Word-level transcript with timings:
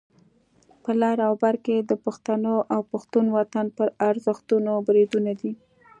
په 0.83 0.91
لر 1.01 1.17
او 1.27 1.33
بر 1.43 1.55
کې 1.65 1.75
د 1.89 1.91
پښتنو 2.05 2.55
او 2.73 2.81
پښتون 2.91 3.25
وطن 3.37 3.65
پر 3.77 3.87
ارزښتونو 4.09 4.71
بریدونه 4.87 5.31
دي. 5.39 5.51